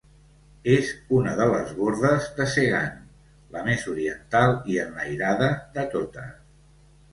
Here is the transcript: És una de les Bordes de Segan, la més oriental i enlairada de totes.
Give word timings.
És 0.75 0.87
una 1.17 1.33
de 1.39 1.45
les 1.51 1.73
Bordes 1.81 2.29
de 2.39 2.47
Segan, 2.55 2.89
la 3.57 3.63
més 3.69 3.85
oriental 3.93 4.57
i 4.77 4.81
enlairada 4.87 5.53
de 5.79 5.87
totes. 5.95 6.37